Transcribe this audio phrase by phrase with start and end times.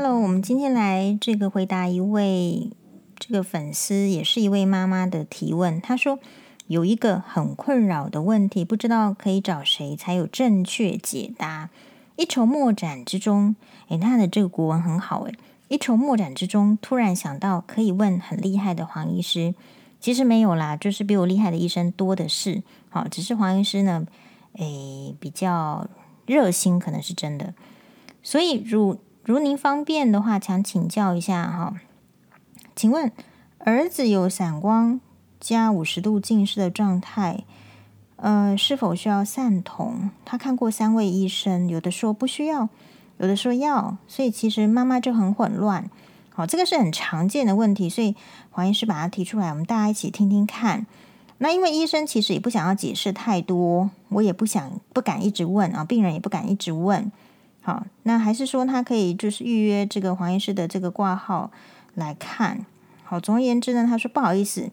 [0.00, 2.70] Hello，我们今天来这个回答一位
[3.18, 5.80] 这个粉丝，也是一位妈妈的提问。
[5.80, 6.20] 她说
[6.68, 11.70] 有一个很困扰的问题，不知道可以找谁才有正确解答。
[12.14, 13.56] 一筹莫展之中，
[13.88, 15.34] 诶，他的这个国文很好诶。
[15.66, 19.56] 一筹莫展之中，突然想到可以问很厉害的黄医师。
[19.98, 22.62] 其实没有啦，就是比我厉害的医生多的是。
[22.88, 24.06] 好，只是黄医师呢，
[24.58, 25.88] 诶，比较
[26.24, 27.52] 热心，可能是真的。
[28.22, 28.96] 所以，如
[29.28, 31.74] 如您方便的话，想请教一下哈，
[32.74, 33.12] 请问
[33.58, 35.02] 儿子有散光
[35.38, 37.44] 加五十度近视的状态，
[38.16, 40.08] 呃，是否需要散瞳？
[40.24, 42.70] 他看过三位医生，有的说不需要，
[43.18, 45.90] 有的说要，所以其实妈妈就很混乱。
[46.30, 48.16] 好，这个是很常见的问题，所以
[48.50, 50.86] 黄医师把它提出来，我们大家一起听听看。
[51.36, 57.12] 那因为医生其实也不想要解释太多，我也不想不敢一直问啊，病人也不敢一直问。
[57.60, 61.50] 好，那还是说他可以就是预约这个黄医师的这个挂号
[61.94, 62.64] 来看。
[63.04, 64.70] 好，总而言之呢，他说不好意思，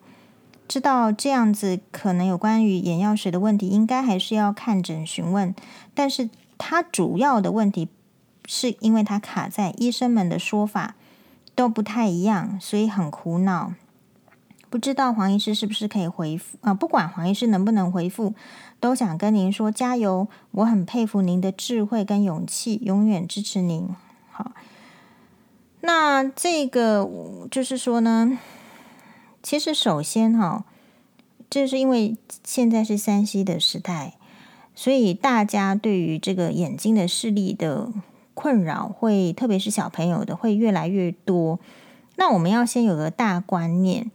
[0.68, 5.54] 知道这样子可能有关于眼药水的问题，应该还是要看诊询问，
[5.94, 7.90] 但是他主要的问题
[8.46, 10.96] 是因为他卡在医生们的说法。
[11.58, 13.72] 都不太一样，所以很苦恼。
[14.76, 16.74] 不知道黄医师是不是可以回复啊？
[16.74, 18.34] 不管黄医师能不能回复，
[18.82, 20.28] 都想跟您说加油。
[20.52, 23.88] 我很佩服您的智慧跟勇气，永远支持您。
[24.30, 24.52] 好，
[25.80, 27.10] 那这个
[27.50, 28.38] 就是说呢，
[29.42, 30.66] 其实首先哈，
[31.50, 34.16] 这是因为现在是 3C 的时代，
[34.76, 37.94] 所以大家对于这个眼睛的视力的。
[38.34, 41.62] 困扰会，特别是小朋友的会越来越多。
[42.18, 44.12] 那我们要先有个大观念，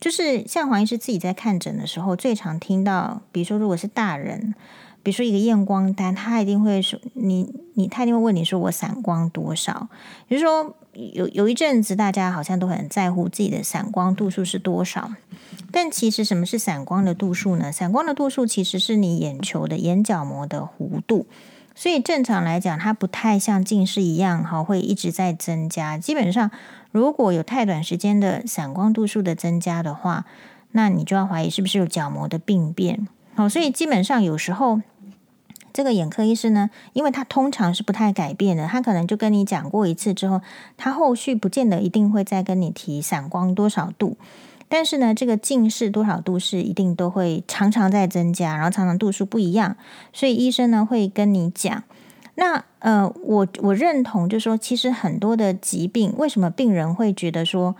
[0.00, 4.54] 就是像黄医师自己在看诊的时候，最常听到，比如说如果是大人，
[5.02, 9.88] 比如说一个验光单，他一定会说你你，他一定会问你说我散光多少？
[10.26, 15.10] 比如说有有一阵子大家好像都很在乎自己的散光度数是多少，
[15.70, 17.70] 但其实什么是散光的度数呢？
[17.70, 21.26] 散光的度数其实是你眼球的眼角膜的弧度。
[21.80, 25.96] 所以正常来讲，它不太像近视一样哈，会一直在增加。
[25.96, 26.50] 基本上，
[26.92, 30.26] 如果有太短时间的散光度数的增加的话，
[30.72, 33.08] 那你就要怀疑是不是有角膜的病变。
[33.34, 34.82] 好，所以基本上有时候
[35.72, 40.42] 这个眼科医师呢，因为他通常是不太改变的，他可能就跟你讲过一次之后，
[40.76, 44.18] 他后续不见得一定会再跟你提散光多少度。
[44.70, 49.76] 但是呢，这个近视多少度是一定都会常常在增加，然后常常度数不一样，
[50.12, 51.82] 所以医生呢会跟你讲。
[52.36, 57.74] 那呃，我我认同，就是说，其实很多的疾病，为什么病人会觉得说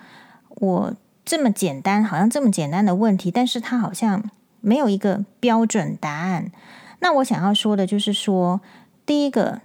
[0.49, 4.29] 我这么简单，好像这么简单的问题，但是他好像
[4.61, 6.51] 没有一个标准答案。
[6.99, 8.61] 那我想要说的就是说，
[9.07, 9.61] 第一个，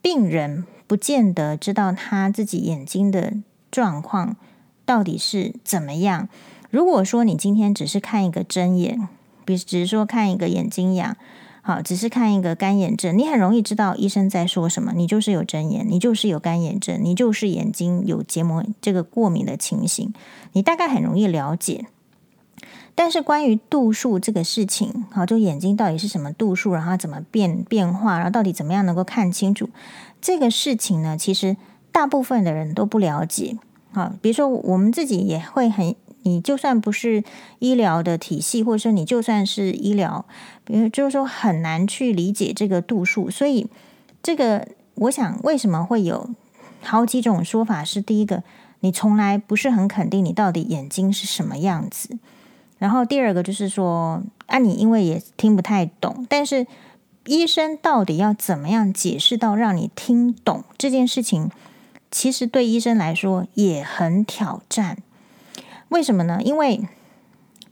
[0.00, 3.34] 病人不见得知道他自己眼睛的
[3.70, 4.36] 状况
[4.86, 6.28] 到底是怎么样。
[6.72, 9.06] 如果说你今天只是看一个针眼，
[9.44, 11.14] 比只是说看一个眼睛痒，
[11.60, 14.94] 好，只是看一个干眼症，你很容易知道医生在说什么。
[14.94, 20.14] 你就是有针眼，你就是有干眼症，你就是眼睛有结膜这个过敏的情形，
[20.54, 21.84] 你大概很容易了解。
[22.94, 29.68] 但是关于度数这个事情，好，就眼睛到底是什么度数，然后怎么变变化，然后到底怎么样能够看清楚
[30.22, 31.18] 这个事情呢？
[31.18, 31.58] 其实
[31.92, 33.58] 大部分的人都不了解。
[33.92, 35.94] 好，比如说我们自己也会很。
[36.22, 37.22] 你就算不是
[37.58, 40.24] 医疗的体系，或者说你就算是医疗，
[40.64, 43.66] 比如就是说很难去理解这个度数，所以
[44.22, 46.30] 这个我想为什么会有
[46.82, 47.84] 好几种说法？
[47.84, 48.42] 是第一个，
[48.80, 52.18] 你从来不是很肯定你到底眼睛是什么样子，
[52.78, 56.66] 然后第二个就是说，啊，你因为也听不太懂，但是
[57.26, 61.50] 医生到底要怎么样解释到让你听懂这件事情，
[62.10, 64.98] 其实对医生来说也很挑战。
[65.92, 66.40] 为什么呢？
[66.42, 66.80] 因为，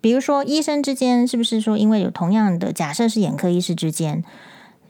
[0.03, 4.23] 比如说，医生之间是不是说，因为有同样的假设是眼科医师之间，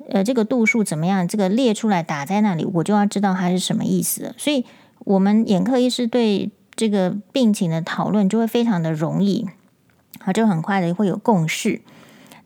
[0.09, 1.27] 呃，这个度数怎么样？
[1.29, 4.35] 这个列出来打在那里，我就要知道它是什么意思。
[4.37, 4.65] 所以，
[5.05, 9.47] 我们眼科医师对这个病情的讨论就会非常的容易，
[10.19, 11.81] 好，就很快的会有共识。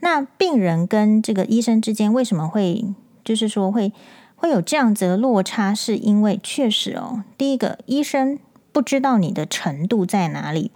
[0.01, 2.85] 那病人跟这个医生之间为什么会
[3.25, 3.91] 就是说会
[4.37, 5.75] 会有这样子的落差？
[5.75, 8.39] 是因为确实哦，第一个医生。
[8.75, 10.73] 不知道你的程度在哪里。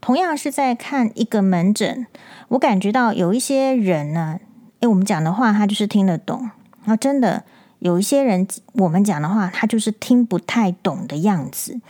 [0.00, 2.08] 同样是在看一个门诊，
[2.48, 4.40] 我感觉到有一些人呢，
[4.80, 7.44] 诶，我们讲的话他就是听得懂，然后真的
[7.78, 11.80] 有一些人，我们讲的话他就是听不太懂的样子。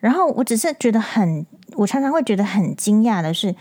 [0.00, 1.46] 然后我只是觉得很，
[1.76, 3.54] 我常常会觉得很惊讶的是，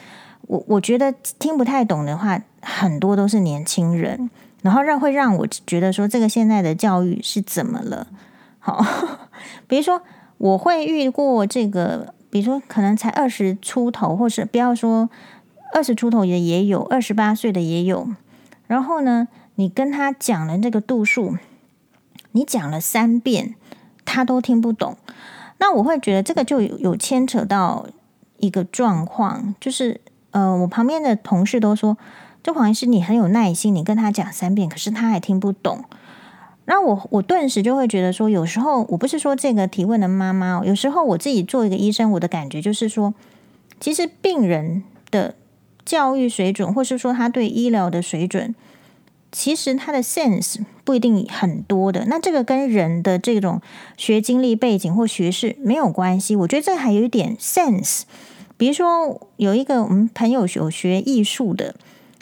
[0.47, 4.31] 我我觉得听不太懂的话，很多都是年轻人，
[4.63, 8.07] 然后让会让我觉得说，这个现在的教育是怎么了？
[8.57, 8.83] 好。
[9.67, 10.01] 比如说，
[10.41, 15.07] 我会遇过这个，比如说可能才二十出头，或是不要说
[15.71, 18.07] 二十出头的也有，二十八岁的也有。
[18.65, 21.37] 然后呢，你跟他讲了这个度数，
[22.31, 23.53] 你讲了三遍，
[24.03, 24.97] 他都听不懂。
[25.59, 27.85] 那我会觉得这个就有有牵扯到
[28.37, 30.01] 一个状况，就是
[30.31, 31.95] 呃，我旁边的同事都说，
[32.41, 35.85] 这黄医师你很有耐心，你跟他讲三遍，可是他还听不懂。
[36.65, 43.13] 那我我顿时就会觉得说，有时候我不是说这个提问的妈妈，有时候我自己做一个医生，我的感觉就是说，
[43.79, 45.33] 其实病人的
[45.83, 48.53] 教育水准，或是说他对医疗的水准，
[49.31, 52.05] 其实他的 sense 不一定很多的。
[52.05, 53.59] 那这个跟人的这种
[53.97, 56.35] 学经历背景或学识没有关系。
[56.35, 58.03] 我觉得这还有一点 sense。
[58.55, 61.75] 比如说有一个我们朋友有学艺术的，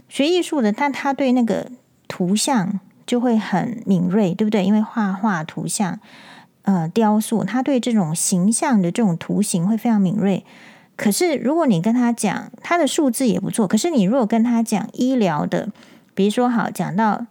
[0.07, 1.69] 学艺术的，但他对那个
[2.07, 2.79] 图像。
[3.09, 4.63] 就会很敏锐，对不对？
[4.63, 5.99] 因为画画、图像、
[6.61, 10.45] 呃，雕塑，他对这种形象的这种图形会非常敏锐。
[10.95, 13.67] 可是，如果你跟他讲，他的数字也不错。
[13.67, 15.69] 可是，你如果跟他讲医疗的，
[16.13, 17.25] 比如说，好，讲到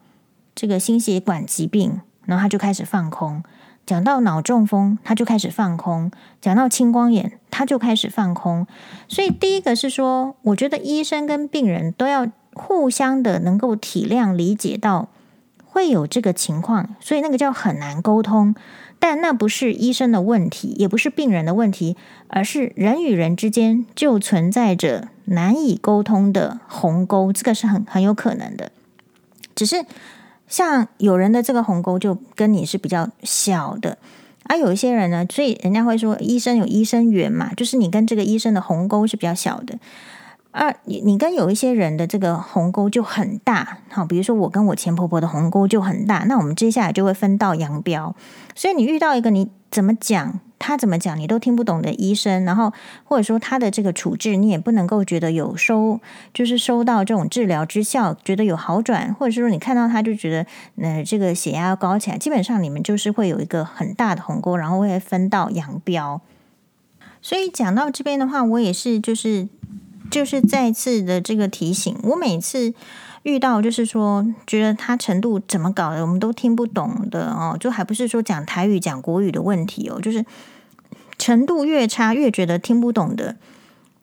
[0.57, 3.43] 这个心血管疾病，然后他就开始放空；
[3.87, 6.11] 讲到脑中风，他就开始放空；
[6.41, 8.67] 讲到青光眼，他就开始放空。
[9.07, 15.09] 所以，第一个是说，我觉得医生跟病人都要互相的能够体谅、理解到。
[15.70, 18.55] 会有这个情况，所以那个叫很难沟通。
[19.00, 28.73] 但那不是医生的问题，也不是病人的问题，而是人与人之间就存在着难以沟通的鸿沟，这个是很很有可能的。
[29.55, 29.87] 只是
[30.49, 33.99] 像有人的这个鸿沟就跟你是比较小的，
[34.44, 39.79] 而有一些人呢，所以人家会说医生有医生缘嘛，就是你跟这个医生的鸿沟是比较小的。
[40.50, 48.17] 啊，你你跟有一些人的这个鸿沟就很大，好，比如说我跟我前婆婆的鸿沟就很大，那我们接下来就会分道扬镳。
[48.55, 52.73] 所以你遇到一个你怎么讲，他怎么讲你都听不懂的医生，然后
[53.05, 56.00] 或者说他的这个处置你也不能够觉得有收，
[56.33, 60.47] 就是收到这种治疗之效，觉得有好转，或者是说你看到他就觉得，
[60.83, 66.23] 呃，这个血压要高起来，基本上你们就是会有一个很大的鸿沟，然后会分道扬镳。
[67.21, 69.49] 所以讲到这边的话，我也是就是。
[70.11, 72.73] 就是再次的这个提醒，我每次
[73.25, 80.25] 遇到就是说觉得他程度怎么搞的，我们都听不懂的哦，就还不是说讲台语讲国语的问题哦，就是
[81.19, 83.37] 程度越差越觉得听不懂的，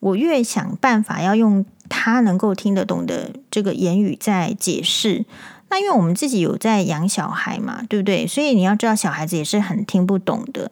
[0.00, 5.24] 我越想办法要用他能够听得懂的这个言语在解释。
[5.68, 8.24] 那因为我们自己有在养小孩嘛，对不对？
[8.26, 10.70] 所以你要知道小孩子也是很听不懂的，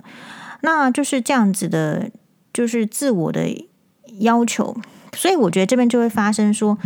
[0.61, 2.11] 那就是这样子的，
[2.53, 3.67] 就是自我的
[4.21, 4.77] 要求。
[5.15, 6.77] 所以我觉得这边就会发生说，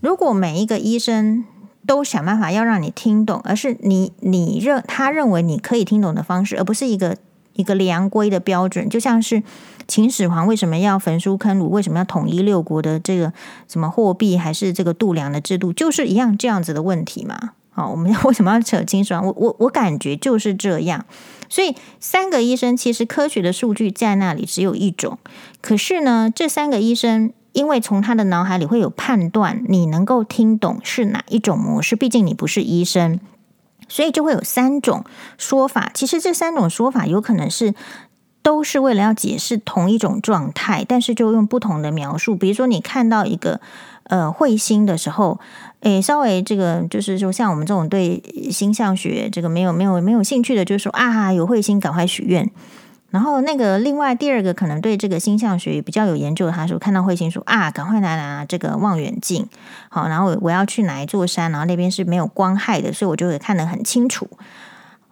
[0.00, 1.44] 如果每一个医生
[1.86, 7.16] 都想办法要让你听懂，而是你你认他认为你可以听懂的方式，而不是一个
[7.54, 9.42] 一个良规的标准，就像是
[9.86, 13.32] 秦始皇为什么要焚书坑儒，为什么要统一六国的这个
[13.66, 17.52] 什么货币，还是这个度量的制度，就是一样这样子的问题嘛。
[17.70, 19.24] 好，我们为什么要扯秦始皇？
[19.24, 21.06] 我我我感觉就是这样。
[21.48, 25.18] 所以三个医生其实科学的数据在那里只有一种，
[25.62, 27.32] 可是呢，这三个医生。
[27.58, 33.18] 因为从他的脑海里会有判断，你能够听懂是哪一种模式，毕竟你不是医生，
[33.88, 35.04] 所以就会有三种
[35.36, 35.90] 说法。
[35.92, 37.74] 其实这三种说法有可能是
[38.44, 42.36] 都是为了要解释同一种状态，但是就用不同的描述。
[42.36, 43.60] 比如说你看到一个
[44.04, 45.40] 呃彗星的时候，
[45.80, 48.22] 诶，稍微这个就是说像我们这种对
[48.52, 52.48] 星象学这个没有没有没有兴趣的，就说啊有彗星赶快许愿。
[53.10, 59.48] 然后那个另外第二个可能对这个星象学比较有研究的，他说看到彗星说啊，赶快拿拿这个望远镜，
[59.88, 64.28] 好，然后我要去哪一座山，然后那边是没有光害的，所以我就会看得很清楚。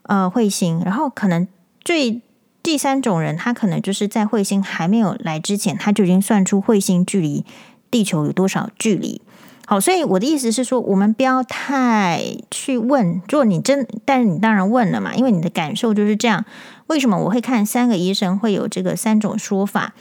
[0.02, 1.48] 呃，彗星，然后可能
[1.80, 2.20] 最
[2.62, 7.44] 第三种人，他可能就是在彗星还没有来之前，他就已经算出彗星距离
[7.90, 9.22] 地球有多少距离。
[9.66, 13.20] 好，所以我的意思是说，我们不要太去问。
[13.28, 16.44] 如果你真，但是你当然问了嘛，因为你的感受就是这样。
[16.86, 19.92] 为什么我会看三个医生会有这个三种说法？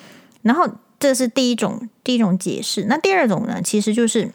[0.43, 0.69] 然后
[0.99, 2.85] 这是第一种，第一种解释。
[2.87, 4.31] 那第二种呢，其实就是。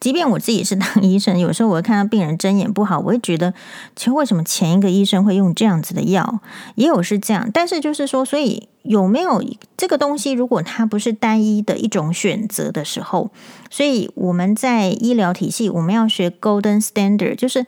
[0.00, 3.52] 即便我自己是当医生，有时候我会看到病人睁眼不好，我会觉得，
[3.96, 6.40] 其实为什么前一个医生会用这样子的药？
[6.76, 9.42] 也有是这样，但是就是说，所以有没有
[9.76, 10.30] 这个东西？
[10.30, 13.30] 如果它不是单一的一种选择的时候，
[13.70, 17.66] 所以我们在医疗体系，我们要学 Golden Standard，就是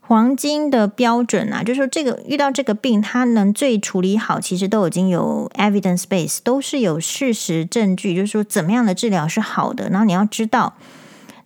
[0.00, 10.74] 黄金的标准啊，就是说这个遇到这个病，它能最处理好，其实都已经有 evidence base，都是有事实证据，就是说怎么样的治疗是好的，然后你要知道。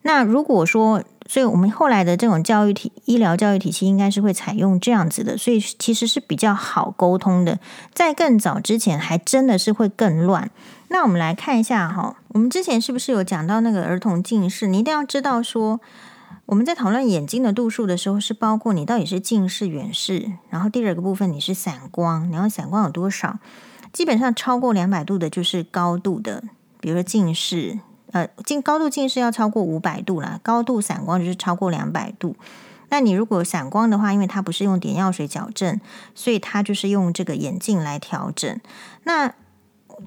[0.02, 7.59] 那如果说所以我们后来的这种教育体医疗教育体系应该是会采用这样子的，所以其实是比较好沟通的。
[7.93, 10.50] 在更早之前，还真的是会更乱。
[10.88, 14.69] 那我们来看一下哈，我们之前是不是有讲到那个儿童近视？
[14.69, 15.81] 你一定要知道说，
[16.47, 23.38] 我们在讨论眼睛的度数的时候，是包括你到底是近视、远视，然后第二个部分你是散光，然后散光有多少？
[23.93, 26.45] 基本上超过两百度的就是高度的，
[26.81, 27.81] 比如说近视。
[28.12, 32.37] 呃，近高度近视要超过五百度啦，高度散光就是超过两百度。
[32.91, 35.79] 那你如果散光的话，因为它不是用点药水矫正，
[36.15, 38.59] 所以它就是用这个眼镜来调整。
[39.05, 39.35] 那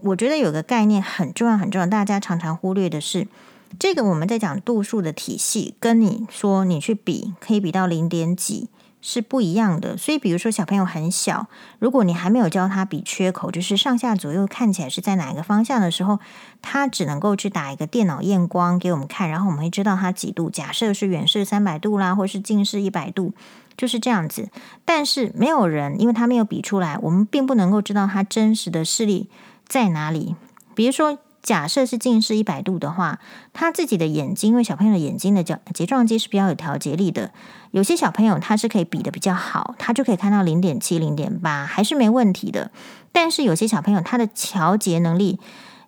[0.01, 3.27] 我觉得有个概念很重要，很重要，大家常常忽略的是，
[3.77, 8.69] 这个我们在讲度数的体系，跟你说你去比，可以比到零点几。
[9.01, 11.47] 是不一样的，所以比如说小朋友很小，
[11.79, 16.19] 如果你还没有教他比缺口，就是上下左右看起来是在哪一个方向的时候，
[16.61, 20.49] 他只能够去打一个电脑验光给我们看，然后我们会知道他几度。
[20.49, 23.33] 假设是远视三百度啦，或是近视一百度，
[23.75, 24.49] 就是这样子。
[24.85, 29.29] 但是没有人，因为他没有比出来，我们并不能够知道他真实的视力
[29.67, 30.35] 在哪里。
[30.75, 31.17] 比如说。
[31.41, 33.19] 假设是近视一百度的话，
[33.51, 37.31] 他自己的眼睛，因为小朋友的眼睛的角睫状肌是比较有调节力的。
[37.71, 42.69] 有些小朋友他是可以比的比较好，他就可以看到零点七、零点八，还是没问题的。
[43.11, 45.39] 但是有些小朋友他的调节能力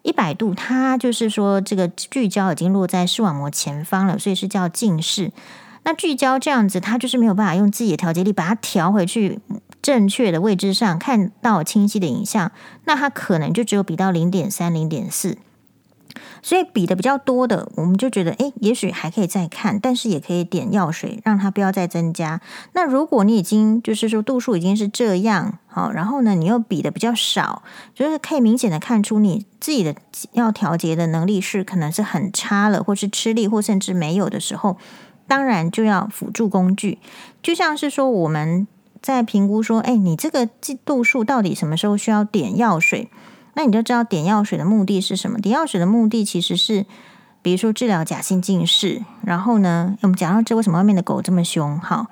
[0.02, 5.32] 一百度，他就是说这个聚焦已经落在视网膜前方了，所以是叫近视。
[5.84, 9.40] 那聚焦这样子，他就是没有办法用自己的调节力把它调回去。
[9.84, 12.54] 正确的位置上看到清晰的影像，
[12.86, 15.38] 那它可能就只有比到零点三、零点四，
[16.42, 22.40] 所以比的比较多的，我们就觉得，诶，也许还可以再看，但是也可以点药水，让它不要再增加。
[22.72, 27.62] 那如果你已经就是说度数已经是这样，好，然后呢，你又比的比较少，
[27.94, 29.94] 就是可以明显的看出你自己的
[30.32, 34.78] 要调节的能力是可能是很差了，或是吃力，或甚至没有的时候，
[35.28, 37.00] 当然就要辅助工具，
[37.42, 38.66] 就像是说我们。
[39.04, 40.48] 在评估说，哎，你这个
[40.86, 43.10] 度数到底什么时候需要点药水？
[43.54, 45.38] 那你就知道点药水的目的是什么？
[45.38, 46.86] 点药水的目的其实是，
[47.42, 49.04] 比如说治疗假性近视。
[49.22, 51.78] 然后呢，我们讲到这，为什么外面的狗这么凶？
[51.80, 52.08] 好，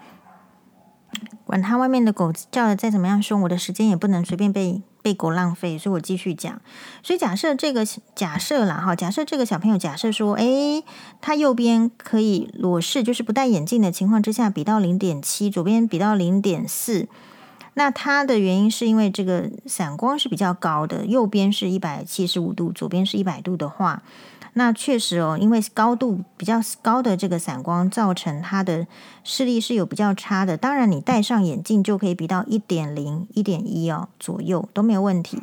[1.45, 4.83] 管它外面的狗叫的再怎么样凶，我的时间也不能随便被。
[5.01, 6.61] 被狗浪费，所以我继续讲。
[7.03, 10.83] 所以假设这个假设啦，哈，假设这个小朋友假设说，诶，
[11.21, 17.07] 他右边可以裸视，就是不戴眼镜的情况之下，比到零点七，左边比到零点四。
[17.73, 24.03] 那他的原因是因为这个散光是比较高的，右边是一百七十五度，左边是一百度的话。
[24.53, 28.85] 那确实哦，因为高度比较高的这个散光，造成他的
[29.23, 30.57] 视力是有比较差的。
[30.57, 35.39] 当然，你戴上眼镜就可以比到一点零、一点一哦左右都没有问题。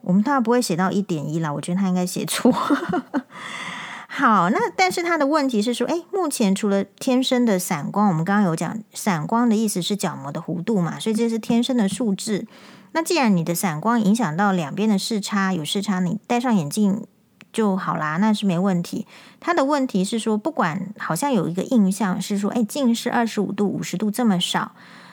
[0.00, 2.50] 我们当然不会写到一点一啦，我觉得他应该写错。
[4.08, 12.46] 好，那但是他的问题是说，诶，目前除了天生的散光，我们刚刚有讲，散光的意思是角膜的弧度嘛，所以这是天生的数字。
[12.92, 17.06] 那既然你的散光影响到两边的视差有视差，你戴上眼镜。
[17.52, 19.06] 就好啦，那是没问题。
[19.40, 24.72] 他的问题是说，不管好像有一个印象是说，哎，近视二十五度、五十度这么少，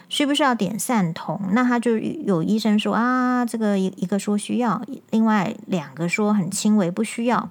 [0.09, 1.39] 需不需要点散瞳？
[1.51, 7.49] 那他就有医生说啊，这个一一个说需要，另外两个说很轻微不需要。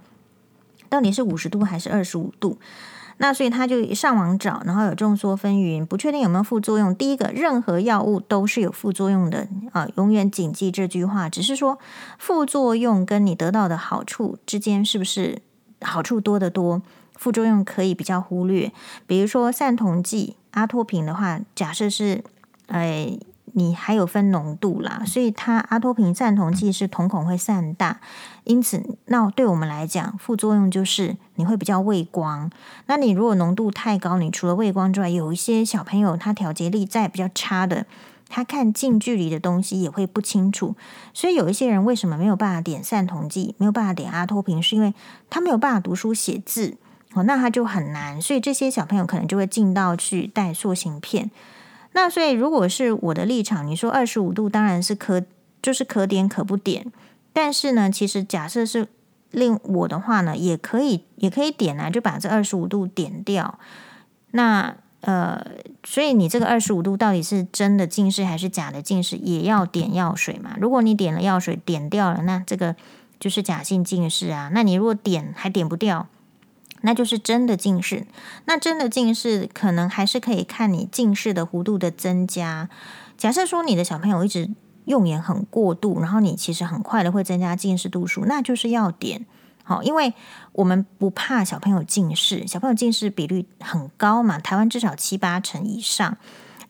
[0.89, 2.59] 到底是五十度还是二十五度？
[3.19, 6.95] 那所以他就上网找，然后有众说纷纭，不确定有没有副作用。
[6.95, 11.29] 第一个，任何药物都是有副作用的啊，永远谨记这句话。
[11.29, 11.79] 只是说
[12.19, 15.41] 副作用跟你得到的好处之间是不是
[15.81, 16.83] 好处多得多，
[17.15, 18.71] 副作用可以比较忽略。
[19.07, 22.23] 比如说散瞳剂阿托品的话，假设是
[22.69, 23.19] 哎。
[23.59, 28.01] 你还有分浓度啦，所以它阿托品散瞳剂是瞳孔会散大，
[28.45, 32.51] 因此那对我们来讲，副作用就是你会比较畏光。
[32.85, 37.87] 那你如果浓度太高，你除了畏光之外，有一些小朋友他调节力在比较差的，
[38.29, 40.75] 他看近距离的东西也会不清楚。
[41.15, 44.93] 所以有一些人为什么没有办法点散瞳剂，没有办法点阿托品，是因为
[45.31, 46.77] 他没有办法读书写字
[47.15, 48.21] 哦，那他就很难。
[48.21, 51.31] 所以这些小朋友可能就会进到去戴塑形片。
[51.97, 55.25] 那所以，如果是我的立场，你说二十五度当然是可，
[55.63, 56.93] 就是可点可不点。
[57.33, 58.89] 但是呢，其实假设是
[59.31, 63.59] 令我的话呢，也可以也可以点啊，就把这二十五度点掉。
[64.33, 65.43] 那呃，
[65.85, 70.55] 所以你这个二十五度到底是真的近视还是假的近视，也要点药水嘛。
[70.61, 72.77] 如果你点了药水点掉了，那这个
[73.19, 74.51] 就是假性近视啊。
[74.53, 76.07] 那你如果点还点不掉。
[76.87, 78.07] 那就是真的近视，
[78.45, 82.71] 那真的近视可能还是可以看你近视的弧度的增加。
[83.19, 84.49] 假设说你的小朋友一直
[84.85, 89.27] 用眼很过度，然后你其实很快的会增加近视度数，那就是要点
[89.65, 90.15] 好，因为
[90.53, 96.17] 我们不怕小朋友近视，小朋友近视比率很高嘛，台湾至少七八成以上。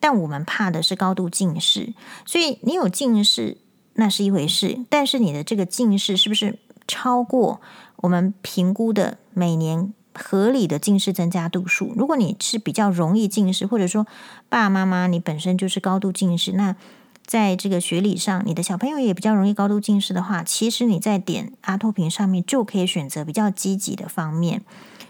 [0.00, 1.92] 但我们怕的是高度近视，
[2.25, 3.58] 所以你有近视
[3.94, 7.61] 那是一回事，但是你的这个近视是不是超过
[7.96, 11.92] 我们评估的每年合理的近视增加度数？
[11.96, 14.06] 如果你是比较容易近视，或者说
[14.49, 16.75] 爸爸妈妈你本身就是高度近视，那
[17.25, 24.62] 在这个学理上，你的小朋友也比较容易高度近视的话，其实你在点阿托品上面就可以选择比较积极的方面。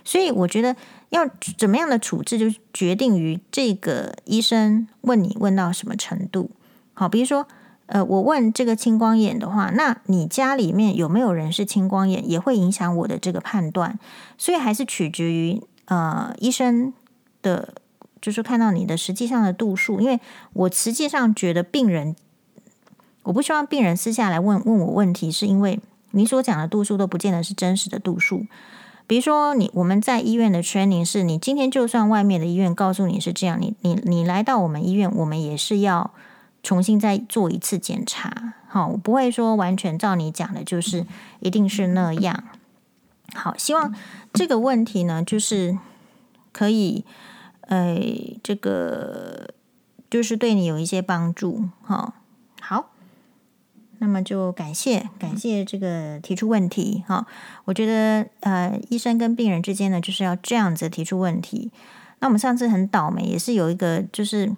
[0.04, 0.76] 所以我觉得
[1.10, 6.50] 要怎么样的处置，就是决定于这个医生问你问到什么程度。
[6.94, 7.46] 好，比如说，
[7.86, 13.98] 呃，我问这个青光眼的话，那你家里面有没有人是青光眼，也会影响我的这个判断。
[14.38, 16.92] 所以还是取决于呃医生
[17.42, 17.74] 的。
[18.18, 20.18] 就是看到你的实际上的度数，因为
[20.52, 22.16] 我实际上觉得病人，
[23.22, 25.78] 我不希望病人私下来问问我问题，是因为
[26.10, 28.46] 你所讲的度数都不见得是真实的度数。
[29.06, 36.10] 比如说你我们在医院的 training 是，你今天就算外面的医院告诉你是这样，你你你来到我们医院，我们也是要
[36.66, 38.54] 重新再做一次检查。
[38.66, 41.06] 好，我不会说完全照你讲的，就是
[41.38, 42.42] 一定是那样。
[43.32, 43.94] 好，希望
[44.32, 45.78] 这个问题呢，就是
[46.50, 47.04] 可以。
[47.68, 49.48] 哎，这个
[50.08, 52.14] 就是对你有一些帮助，哈，
[52.60, 52.90] 好，
[53.98, 57.26] 那么就感谢感谢这个提出问题，哈，
[57.64, 61.72] 我觉得呃，医生跟病人之间呢，就是要这样子提出问题。
[62.20, 64.54] 那我们上次很倒霉，也是有一个，就是，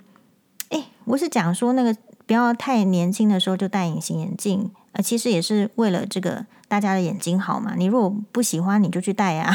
[1.08, 1.94] 我是讲说那个
[2.26, 7.72] 不要太年轻的时候就戴隐形眼镜，呃，其实也是为了这个大家的眼睛好嘛。
[7.76, 9.54] 你如果不喜欢，你就去戴呀。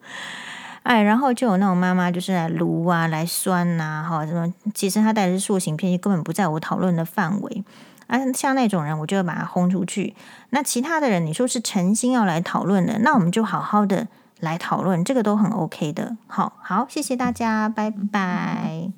[0.84, 4.52] 哎，然后就有那种妈妈，就是来撸啊，来酸呐、啊，哈，什么？
[4.72, 7.64] 其实他戴的是塑形片，就根本不在我讨论的范围。
[8.06, 10.14] 啊，像那种人，我就会把他轰出去。
[10.50, 14.06] 那其他的人，你说是诚心要来讨论的，那我们就好好的
[14.38, 16.16] 来讨论，这个都很 OK 的。
[16.28, 18.92] 好，好，谢谢大家，拜拜。